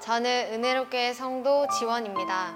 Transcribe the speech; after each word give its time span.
저는 0.00 0.52
은혜롭교회 0.52 1.14
성도 1.14 1.66
지원입니다. 1.68 2.54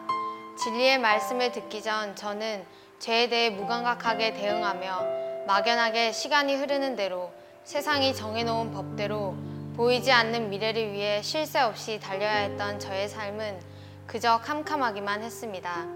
진리의 0.62 0.98
말씀을 0.98 1.50
듣기 1.52 1.82
전 1.82 2.14
저는 2.14 2.64
죄에 2.99 3.29
대해 3.29 3.50
무감각하게 3.50 4.35
대응하며 4.35 5.46
막연하게 5.46 6.13
시간이 6.13 6.54
흐르는 6.57 6.96
대로 6.96 7.32
세상이 7.64 8.14
정해놓은 8.14 8.72
법대로 8.72 9.35
보이지 9.75 10.13
않는 10.13 10.50
미래를 10.50 10.93
위해 10.93 11.22
쉴새 11.22 11.61
없이 11.61 11.99
달려야 11.99 12.36
했던 12.36 12.79
저의 12.79 13.08
삶은 13.08 13.61
그저 14.07 14.38
캄캄하기만 14.41 15.22
했습니다. 15.22 15.86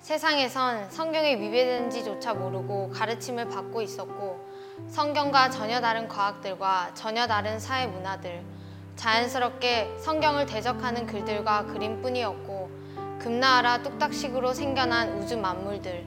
세상에선 0.00 0.90
성경에 0.90 1.34
위배되는지조차 1.40 2.34
모르고 2.34 2.90
가르침을 2.90 3.48
받고 3.48 3.82
있었고 3.82 4.48
성경과 4.88 5.50
전혀 5.50 5.80
다른 5.80 6.06
과학들과 6.08 6.92
전혀 6.94 7.26
다른 7.26 7.58
사회 7.58 7.86
문화들 7.86 8.57
자연스럽게 8.98 9.94
성경을 10.00 10.46
대적하는 10.46 11.06
글들과 11.06 11.66
그림뿐이었고 11.66 12.68
금나아라 13.20 13.80
뚝딱식으로 13.84 14.52
생겨난 14.52 15.18
우주 15.18 15.38
만물들 15.38 16.04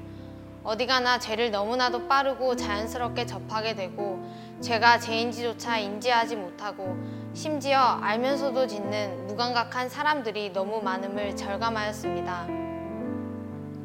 어디 0.65 0.85
가나 0.87 1.17
죄를 1.17 1.51
너무나도 1.51 2.09
빠르고 2.09 2.57
자연스럽게 2.57 3.25
접하게 3.25 3.75
되고 3.75 4.21
죄가 4.59 4.99
죄인지조차 4.99 5.77
인지하지 5.77 6.35
못하고 6.35 6.97
심지어 7.33 7.79
알면서도 7.79 8.67
짓는 8.67 9.27
무감각한 9.27 9.87
사람들이 9.87 10.51
너무 10.51 10.81
많음을 10.81 11.37
절감하였습니다. 11.37 12.47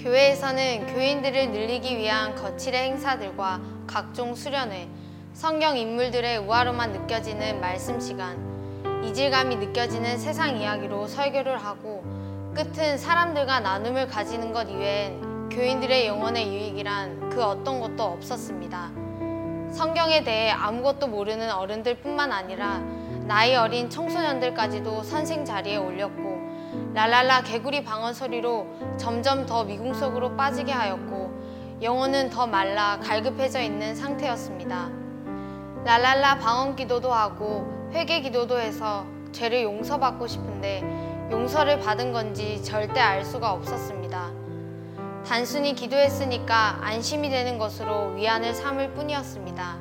교회에서는 0.01 0.93
교인들을 0.93 1.53
늘리기 1.53 1.97
위한 1.97 2.35
거칠의 2.35 2.91
행사들과 2.91 3.61
각종 3.87 4.35
수련회, 4.35 4.89
성경 5.33 5.79
인물들의 5.79 6.39
우화로만 6.39 6.93
느껴지는 6.93 7.61
말씀 7.61 8.01
시간, 8.01 8.56
이질감이 9.07 9.57
느껴지는 9.57 10.19
세상 10.19 10.57
이야기로 10.57 11.07
설교를 11.07 11.59
하고 11.59 12.03
끝은 12.55 12.99
사람들과 12.99 13.61
나눔을 13.61 14.09
가지는 14.09 14.53
것 14.53 14.69
이외엔 14.69 15.49
교인들의 15.49 16.09
영혼의 16.09 16.49
유익이란 16.49 17.31
그 17.31 17.43
어떤 17.45 17.81
것도 17.81 18.03
없었습니다. 18.03 18.91
성경에 19.73 20.25
대해 20.25 20.51
아무것도 20.51 21.07
모르는 21.07 21.53
어른들뿐만 21.53 22.33
아니라 22.33 22.81
나이 23.27 23.55
어린 23.55 23.89
청소년들까지도 23.89 25.05
선생 25.05 25.45
자리에 25.45 25.77
올렸고 25.77 26.37
랄랄라 26.95 27.43
개구리 27.43 27.85
방언 27.85 28.13
소리로 28.13 28.67
점점 28.97 29.47
더 29.47 29.63
미궁 29.63 29.95
속으로 29.95 30.37
빠지게 30.37 30.73
하였고 30.73 31.79
영혼은 31.81 32.31
더 32.31 32.47
말라 32.47 32.99
갈급해져 33.01 33.61
있는 33.61 33.95
상태였습니다. 33.95 34.89
랄랄라 35.85 36.39
방언 36.39 36.75
기도도 36.75 37.13
하고 37.13 37.76
회개 37.93 38.21
기도도 38.21 38.59
해서 38.59 39.07
죄를 39.33 39.63
용서받고 39.63 40.27
싶은데 40.27 40.83
용서를 41.31 41.81
받은 41.81 42.13
건지 42.13 42.63
절대 42.63 43.01
알 43.01 43.25
수가 43.25 43.53
없었습니다. 43.53 44.31
단순히 45.27 45.75
기도했으니까 45.75 46.79
안심이 46.83 47.29
되는 47.31 47.59
것으로 47.59 48.13
위안을 48.13 48.55
삼을 48.55 48.95
뿐이었습니다. 48.95 49.77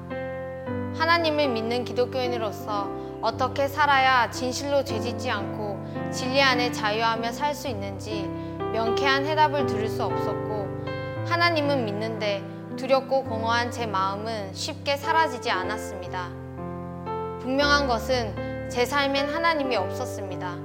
하나님을 0.97 1.49
믿는 1.49 1.85
기독교인으로서 1.85 2.89
어떻게 3.21 3.67
살아야 3.67 4.29
진실로 4.31 4.83
죄짓지 4.83 5.29
않고 5.29 6.11
진리 6.11 6.41
안에 6.41 6.71
자유하며 6.71 7.31
살 7.31 7.53
수 7.53 7.67
있는지 7.67 8.23
명쾌한 8.73 9.25
해답을 9.25 9.67
들을 9.67 9.87
수 9.87 10.03
없었고 10.03 10.67
하나님은 11.27 11.85
믿는데 11.85 12.43
두렵고 12.75 13.23
공허한 13.23 13.71
제 13.71 13.85
마음은 13.85 14.53
쉽게 14.53 14.97
사라지지 14.97 15.49
않았습니다. 15.49 16.44
분명한 17.45 17.87
것은 17.87 18.69
제 18.71 18.85
삶엔 18.85 19.29
하나님이 19.29 19.75
없었습니다. 19.75 20.55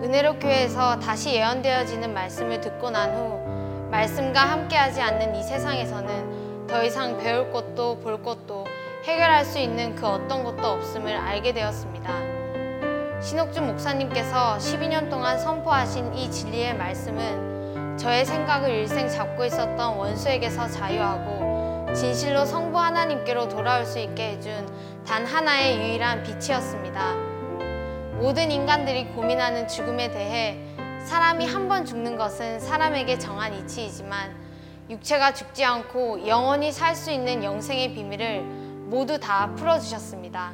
은혜로 0.00 0.38
교회에서 0.38 1.00
다시 1.00 1.34
예언되어지는 1.34 2.14
말씀을 2.14 2.60
듣고 2.60 2.90
난 2.90 3.12
후 3.16 3.90
말씀과 3.90 4.38
함께하지 4.38 5.00
않는 5.00 5.34
이 5.34 5.42
세상에서는 5.42 6.68
더 6.68 6.84
이상 6.84 7.18
배울 7.18 7.50
것도 7.50 7.98
볼 7.98 8.22
것도 8.22 8.64
해결할 9.02 9.44
수 9.44 9.58
있는 9.58 9.96
그 9.96 10.06
어떤 10.06 10.44
것도 10.44 10.68
없음을 10.68 11.16
알게 11.16 11.52
되었습니다. 11.52 13.20
신옥준 13.20 13.66
목사님께서 13.66 14.56
12년 14.58 15.10
동안 15.10 15.36
선포하신 15.36 16.14
이 16.14 16.30
진리의 16.30 16.76
말씀은 16.76 17.96
저의 17.98 18.24
생각을 18.24 18.70
일생 18.70 19.08
잡고 19.08 19.44
있었던 19.46 19.96
원수에게서 19.96 20.68
자유하고 20.68 21.92
진실로 21.92 22.44
성부 22.44 22.78
하나님께로 22.78 23.48
돌아올 23.48 23.84
수 23.84 23.98
있게 23.98 24.32
해준 24.32 24.68
단 25.08 25.24
하나의 25.24 25.78
유일한 25.78 26.22
빛이었습니다. 26.22 27.14
모든 28.20 28.50
인간들이 28.50 29.06
고민하는 29.06 29.66
죽음에 29.66 30.10
대해 30.10 30.58
사람이 31.02 31.46
한 31.46 31.66
번 31.66 31.86
죽는 31.86 32.16
것은 32.18 32.60
사람에게 32.60 33.18
정한 33.18 33.54
이치이지만 33.54 34.36
육체가 34.90 35.32
죽지 35.32 35.64
않고 35.64 36.26
영원히 36.26 36.70
살 36.72 36.94
수 36.94 37.10
있는 37.10 37.42
영생의 37.42 37.94
비밀을 37.94 38.42
모두 38.90 39.18
다 39.18 39.50
풀어주셨습니다. 39.56 40.52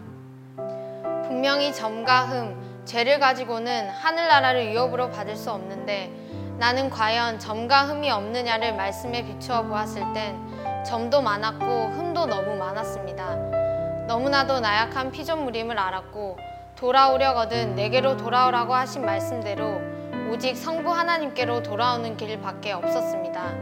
분명히 1.27 1.73
점과 1.73 2.23
흠, 2.27 2.83
죄를 2.85 3.19
가지고는 3.19 3.89
하늘나라를 3.91 4.69
위협으로 4.69 5.11
받을 5.11 5.35
수 5.35 5.51
없는데 5.51 6.13
나는 6.59 6.91
과연 6.91 7.41
점과 7.41 7.87
흠이 7.87 8.09
없느냐를 8.09 8.75
말씀에 8.77 9.25
비추어 9.25 9.65
보았을 9.65 10.13
땐 10.13 10.37
점도 10.85 11.23
많았고 11.23 11.65
흠도 11.65 12.27
너무 12.27 12.55
많았습니다. 12.57 13.54
너무나도 14.07 14.61
나약한 14.61 15.11
피조물임을 15.11 15.79
알았고 15.79 16.37
돌아오려거든 16.77 17.75
내게로 17.75 18.17
돌아오라고 18.17 18.75
하신 18.75 19.05
말씀대로 19.07 19.81
오직 20.31 20.57
성부 20.57 20.91
하나님께로 20.91 21.63
돌아오는 21.63 22.17
길밖에 22.17 22.73
없었습니다. 22.73 23.55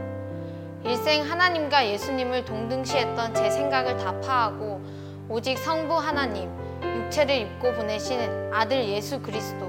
일생 0.83 1.23
하나님과 1.23 1.87
예수님을 1.87 2.43
동등시했던 2.43 3.35
제 3.35 3.49
생각을 3.49 3.97
다 3.97 4.19
파하고 4.19 4.81
오직 5.29 5.57
성부 5.57 5.95
하나님, 5.95 6.49
육체를 6.83 7.35
입고 7.37 7.73
보내신 7.73 8.19
아들 8.53 8.83
예수 8.89 9.21
그리스도, 9.21 9.65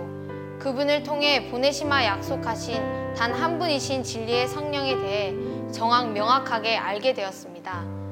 그분을 0.58 1.04
통해 1.04 1.50
보내심하 1.50 2.04
약속하신 2.04 3.14
단 3.14 3.32
한 3.32 3.58
분이신 3.60 4.02
진리의 4.02 4.48
성령에 4.48 4.96
대해 4.96 5.34
정확 5.70 6.10
명확하게 6.10 6.76
알게 6.76 7.14
되었습니다. 7.14 8.03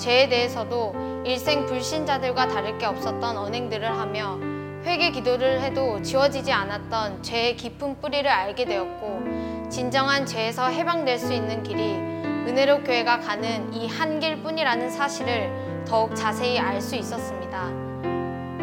죄에 0.00 0.28
대해서도 0.28 0.94
일생 1.24 1.66
불신자들과 1.66 2.48
다를 2.48 2.78
게 2.78 2.86
없었던 2.86 3.36
언행들을 3.36 3.86
하며 3.86 4.38
회개 4.82 5.10
기도를 5.10 5.60
해도 5.60 6.00
지워지지 6.00 6.50
않았던 6.50 7.22
죄의 7.22 7.56
깊은 7.56 8.00
뿌리를 8.00 8.28
알게 8.28 8.64
되었고 8.64 9.68
진정한 9.68 10.24
죄에서 10.24 10.68
해방될 10.68 11.18
수 11.18 11.32
있는 11.32 11.62
길이 11.62 11.92
은혜로 11.92 12.82
교회가 12.82 13.20
가는 13.20 13.72
이 13.74 13.86
한 13.86 14.18
길뿐이라는 14.18 14.90
사실을 14.90 15.84
더욱 15.86 16.14
자세히 16.16 16.58
알 16.58 16.80
수 16.80 16.96
있었습니다. 16.96 17.68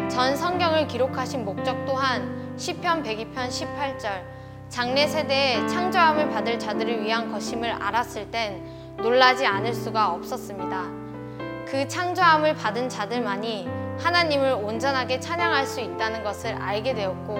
전 0.08 0.36
성경을 0.36 0.88
기록하신 0.88 1.44
목적 1.44 1.84
또한 1.86 2.52
시편 2.56 3.04
102편 3.04 3.48
18절 3.48 4.22
장래 4.68 5.06
세대에 5.06 5.66
창조함을 5.68 6.30
받을 6.30 6.58
자들을 6.58 7.04
위한 7.04 7.30
것임을 7.30 7.70
알았을 7.70 8.30
땐 8.32 8.62
놀라지 8.96 9.46
않을 9.46 9.72
수가 9.72 10.10
없었습니다. 10.14 10.97
그 11.70 11.86
창조함을 11.86 12.54
받은 12.54 12.88
자들만이 12.88 13.68
하나님을 13.98 14.52
온전하게 14.52 15.20
찬양할 15.20 15.66
수 15.66 15.82
있다는 15.82 16.24
것을 16.24 16.54
알게 16.54 16.94
되었고 16.94 17.38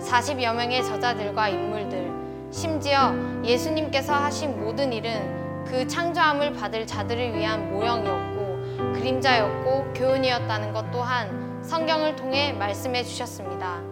40여 0.00 0.54
명의 0.54 0.82
저자들과 0.82 1.50
인물들 1.50 2.10
심지어 2.50 3.14
예수님께서 3.44 4.14
하신 4.14 4.58
모든 4.58 4.94
일은 4.94 5.64
그 5.66 5.86
창조함을 5.86 6.54
받을 6.54 6.86
자들을 6.86 7.34
위한 7.34 7.70
모형이었고 7.70 8.94
그림자였고 8.94 9.92
교훈이었다는 9.92 10.72
것 10.72 10.90
또한 10.90 11.60
성경을 11.62 12.16
통해 12.16 12.54
말씀해 12.54 13.04
주셨습니다. 13.04 13.82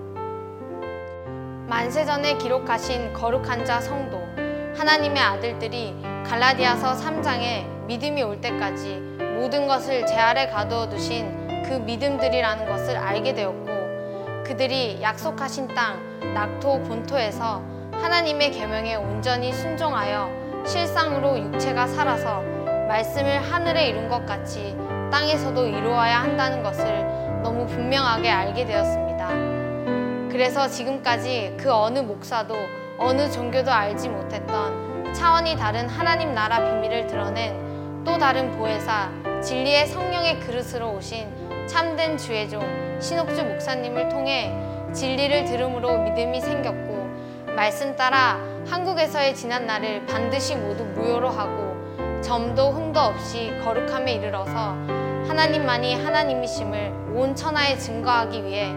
만세전에 1.69 2.39
기록하신 2.39 3.13
거룩한 3.13 3.67
자 3.67 3.83
성도 3.83 4.17
하나님의 4.79 5.23
아들들이 5.23 5.95
갈라디아서 6.25 6.95
3장에 6.95 7.87
믿음이 7.87 8.23
올 8.23 8.41
때까지 8.41 9.14
모든 9.35 9.67
것을 9.67 10.07
제 10.07 10.17
아래 10.17 10.47
가두어 10.49 10.89
두신 10.89 11.65
그 11.65 11.75
믿음들이라는 11.75 12.67
것을 12.67 12.97
알게 12.97 13.35
되었고 13.35 14.45
그들이 14.45 15.01
약속하신 15.03 15.69
땅 15.75 15.99
낙토 16.35 16.83
본토에서 16.83 17.63
하나님의 17.93 18.51
계명에 18.53 18.97
온전히 18.97 19.53
순종하여 19.53 20.31
실상으로 20.67 21.39
육체가 21.39 21.87
살아서 21.87 22.43
말씀을 22.89 23.41
하늘에 23.41 23.89
이룬 23.89 24.09
것 24.09 24.25
같이 24.27 24.77
땅에서도 25.11 25.67
이루어야 25.67 26.23
한다는 26.23 26.63
것을 26.63 26.85
너무 27.43 27.67
분명하게 27.67 28.31
알게 28.31 28.65
되었습니다. 28.65 29.29
그래서 30.31 30.69
지금까지 30.69 31.57
그 31.59 31.73
어느 31.73 32.01
목사도 32.01 32.57
어느 32.99 33.31
종교도 33.31 33.71
알지 33.71 34.09
못했던 34.09 35.13
차원이 35.15 35.57
다른 35.57 35.89
하나님 35.89 36.35
나라 36.35 36.59
비밀을 36.59 37.07
드러낸 37.07 37.74
또 38.05 38.19
다른 38.19 38.51
보혜사 38.53 39.11
진리의 39.43 39.87
성령의 39.87 40.41
그릇으로 40.41 40.93
오신 40.93 41.67
참된 41.67 42.17
주의 42.17 42.49
종 42.49 42.63
신옥주 43.01 43.43
목사님을 43.45 44.09
통해 44.09 44.53
진리를 44.93 45.45
들음으로 45.47 45.99
믿음이 46.03 46.41
생겼고 46.41 47.55
말씀 47.57 47.97
따라 47.97 48.39
한국에서의 48.67 49.35
지난 49.35 49.67
날을 49.67 50.07
반드시 50.07 50.55
모두 50.57 50.85
무효로 50.85 51.29
하고 51.31 51.75
점도 52.23 52.71
흠도 52.71 53.01
없이 53.01 53.53
거룩함에 53.65 54.13
이르러서 54.13 54.53
하나님만이 55.29 56.03
하나님이심을 56.03 57.15
온 57.15 57.35
천하에 57.35 57.77
증거하기 57.79 58.45
위해 58.45 58.73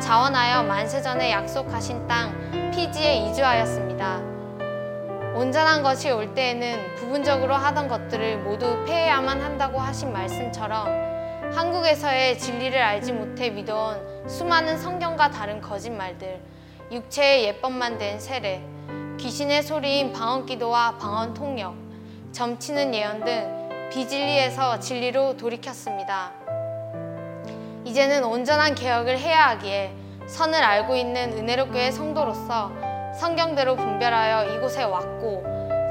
자원하여 0.00 0.64
만세전에 0.64 1.30
약속하신 1.30 2.06
땅 2.08 2.70
피지에 2.72 3.28
이주하였습니다. 3.28 4.31
온전한 5.34 5.82
것이 5.82 6.10
올 6.10 6.34
때에는 6.34 6.94
부분적으로 6.96 7.54
하던 7.54 7.88
것들을 7.88 8.38
모두 8.38 8.84
폐해야만 8.84 9.40
한다고 9.40 9.80
하신 9.80 10.12
말씀처럼 10.12 10.86
한국에서의 11.54 12.38
진리를 12.38 12.80
알지 12.80 13.12
못해 13.12 13.48
믿어온 13.48 14.28
수많은 14.28 14.76
성경과 14.78 15.30
다른 15.30 15.60
거짓말들, 15.60 16.40
육체의 16.90 17.44
예법만 17.44 17.96
된 17.98 18.20
세례, 18.20 18.62
귀신의 19.18 19.62
소리인 19.62 20.12
방언기도와 20.12 20.98
방언 20.98 21.32
통역, 21.32 21.74
점치는 22.32 22.94
예언 22.94 23.24
등 23.24 23.88
비진리에서 23.90 24.80
진리로 24.80 25.36
돌이켰습니다. 25.36 26.32
이제는 27.84 28.24
온전한 28.24 28.74
개혁을 28.74 29.18
해야 29.18 29.48
하기에 29.48 29.94
선을 30.26 30.62
알고 30.62 30.94
있는 30.94 31.32
은혜로교회 31.32 31.90
성도로서 31.90 32.81
성경대로 33.18 33.76
분별하여 33.76 34.56
이곳에 34.56 34.82
왔고 34.84 35.44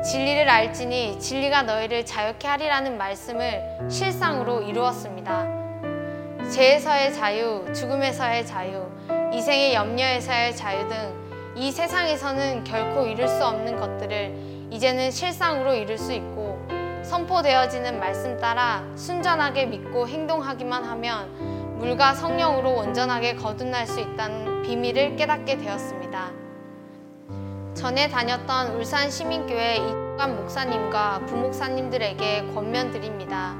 진리를 0.03 0.49
알지니 0.49 1.19
진리가 1.19 1.63
너희를 1.63 2.05
자유케 2.05 2.47
하리라는 2.47 2.97
말씀을 2.97 3.87
실상으로 3.89 4.61
이루었습니다. 4.61 5.61
죄에서의 6.51 7.13
자유, 7.13 7.65
죽음에서의 7.73 8.45
자유, 8.45 8.89
이생의 9.33 9.73
염려에서의 9.75 10.55
자유 10.55 10.87
등 10.87 11.21
이 11.55 11.69
세상에서는 11.71 12.63
결코 12.63 13.05
이룰 13.05 13.27
수 13.27 13.45
없는 13.45 13.77
것들을 13.77 14.69
이제는 14.71 15.11
실상으로 15.11 15.73
이룰 15.73 15.97
수 15.97 16.13
있고 16.13 16.65
선포되어지는 17.03 17.99
말씀 17.99 18.37
따라 18.39 18.83
순전하게 18.95 19.65
믿고 19.65 20.07
행동하기만 20.07 20.85
하면 20.85 21.77
물과 21.77 22.13
성령으로 22.13 22.71
온전하게 22.77 23.35
거듭날 23.35 23.85
수 23.85 23.99
있다는 23.99 24.61
비밀을 24.61 25.17
깨닫게 25.17 25.57
되었습니다. 25.57 26.40
전에 27.81 28.09
다녔던 28.09 28.75
울산 28.75 29.09
시민교회 29.09 29.77
이주관 29.77 30.35
목사님과 30.35 31.21
부목사님들에게 31.25 32.51
권면드립니다. 32.53 33.55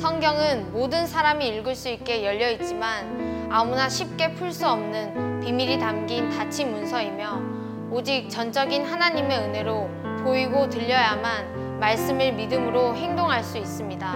성경은 0.00 0.72
모든 0.72 1.06
사람이 1.06 1.46
읽을 1.48 1.74
수 1.74 1.90
있게 1.90 2.24
열려 2.24 2.48
있지만 2.52 3.50
아무나 3.52 3.86
쉽게 3.90 4.32
풀 4.32 4.50
수 4.50 4.66
없는 4.66 5.40
비밀이 5.40 5.78
담긴 5.78 6.30
닫힌 6.30 6.70
문서이며 6.72 7.42
오직 7.90 8.30
전적인 8.30 8.86
하나님의 8.86 9.38
은혜로 9.38 9.90
보이고 10.24 10.70
들려야만 10.70 11.80
말씀을 11.80 12.32
믿음으로 12.32 12.96
행동할 12.96 13.44
수 13.44 13.58
있습니다. 13.58 14.14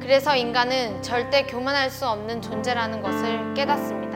그래서 0.00 0.34
인간은 0.34 1.02
절대 1.02 1.42
교만할 1.42 1.90
수 1.90 2.08
없는 2.08 2.40
존재라는 2.40 3.02
것을 3.02 3.52
깨닫습니다. 3.52 4.09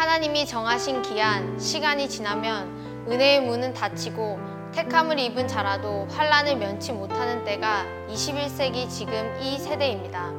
하나님이 0.00 0.46
정하신 0.46 1.02
기한, 1.02 1.58
시간이 1.58 2.08
지나면 2.08 3.04
은혜의 3.06 3.42
문은 3.42 3.74
닫히고 3.74 4.40
택함을 4.72 5.18
입은 5.18 5.46
자라도 5.46 6.06
환란을 6.08 6.56
면치 6.56 6.92
못하는 6.92 7.44
때가 7.44 7.84
21세기 8.08 8.88
지금 8.88 9.12
이 9.42 9.58
세대입니다. 9.58 10.30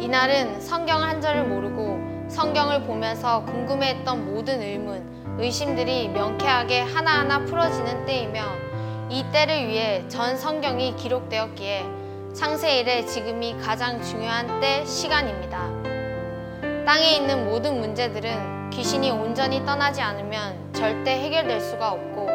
이날은 0.00 0.60
성경 0.60 1.02
한 1.02 1.20
절을 1.20 1.48
모르고 1.48 2.28
성경을 2.28 2.84
보면서 2.84 3.44
궁금해했던 3.44 4.32
모든 4.32 4.62
의문, 4.62 5.36
의심들이 5.40 6.06
명쾌하게 6.06 6.82
하나하나 6.82 7.44
풀어지는 7.46 8.06
때이며 8.06 8.44
이 9.08 9.24
때를 9.32 9.66
위해 9.66 10.04
전 10.06 10.36
성경이 10.36 10.94
기록되었기에 10.94 11.86
창세 12.34 12.78
일에 12.78 13.04
지금이 13.04 13.56
가장 13.56 14.00
중요한 14.00 14.60
때 14.60 14.84
시간입니다. 14.86 15.68
땅에 16.86 17.16
있는 17.16 17.46
모든 17.46 17.80
문제들은 17.80 18.59
귀신이 18.70 19.10
온전히 19.10 19.64
떠나지 19.64 20.00
않으면 20.00 20.72
절대 20.72 21.12
해결될 21.12 21.60
수가 21.60 21.92
없고 21.92 22.28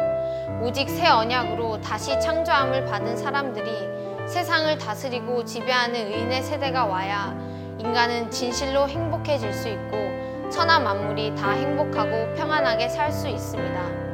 오직 0.62 0.88
새 0.88 1.08
언약으로 1.08 1.80
다시 1.80 2.18
창조함을 2.20 2.86
받은 2.86 3.16
사람들이 3.16 4.28
세상을 4.28 4.76
다스리고 4.78 5.44
지배하는 5.44 5.94
의인의 5.94 6.42
세대가 6.42 6.84
와야 6.84 7.34
인간은 7.78 8.30
진실로 8.30 8.88
행복해질 8.88 9.52
수 9.52 9.68
있고 9.68 10.50
천하 10.50 10.78
만물이 10.78 11.34
다 11.34 11.50
행복하고 11.50 12.34
평안하게 12.34 12.88
살 12.88 13.12
수 13.12 13.28
있습니다. 13.28 14.06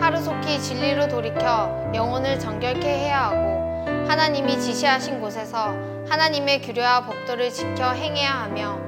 하루속히 0.00 0.58
진리로 0.60 1.06
돌이켜 1.08 1.90
영혼을 1.94 2.38
정결케 2.38 2.86
해야 2.86 3.26
하고 3.26 3.62
하나님이 4.08 4.58
지시하신 4.58 5.20
곳에서 5.20 5.74
하나님의 6.08 6.62
규례와 6.62 7.04
법도를 7.06 7.50
지켜 7.50 7.92
행해야 7.92 8.30
하며 8.30 8.78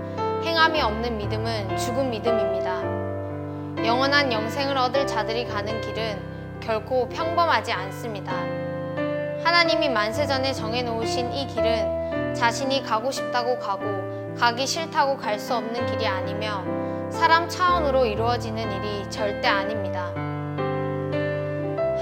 행함이 0.44 0.82
없는 0.82 1.16
믿음은 1.16 1.76
죽은 1.78 2.10
믿음입니다. 2.10 2.82
영원한 3.84 4.30
영생을 4.30 4.76
얻을 4.76 5.06
자들이 5.06 5.46
가는 5.46 5.80
길은 5.80 6.60
결코 6.60 7.08
평범하지 7.08 7.72
않습니다. 7.72 8.32
하나님이 9.42 9.88
만세전에 9.88 10.52
정해놓으신 10.52 11.32
이 11.32 11.46
길은 11.46 12.34
자신이 12.34 12.82
가고 12.82 13.10
싶다고 13.10 13.58
가고 13.58 13.84
가기 14.38 14.66
싫다고 14.66 15.16
갈 15.16 15.38
수 15.38 15.54
없는 15.54 15.86
길이 15.86 16.06
아니며 16.06 16.62
사람 17.10 17.48
차원으로 17.48 18.04
이루어지는 18.04 18.70
일이 18.72 19.08
절대 19.10 19.48
아닙니다. 19.48 20.12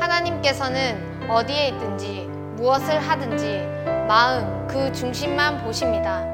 하나님께서는 0.00 1.30
어디에 1.30 1.68
있든지 1.68 2.28
무엇을 2.56 2.98
하든지 2.98 3.66
마음 4.08 4.66
그 4.66 4.90
중심만 4.92 5.62
보십니다. 5.62 6.31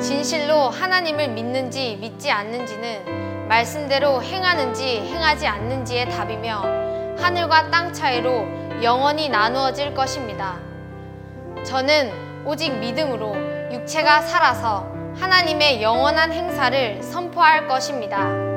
진실로 0.00 0.70
하나님을 0.70 1.28
믿는지 1.28 1.96
믿지 2.00 2.30
않는지는 2.30 3.48
말씀대로 3.48 4.22
행하는지 4.22 5.00
행하지 5.00 5.46
않는지의 5.46 6.08
답이며 6.08 6.62
하늘과 7.18 7.70
땅 7.70 7.92
차이로 7.92 8.82
영원히 8.82 9.28
나누어질 9.28 9.92
것입니다. 9.92 10.58
저는 11.64 12.46
오직 12.46 12.72
믿음으로 12.78 13.34
육체가 13.72 14.22
살아서 14.22 14.88
하나님의 15.18 15.82
영원한 15.82 16.32
행사를 16.32 17.02
선포할 17.02 17.68
것입니다. 17.68 18.49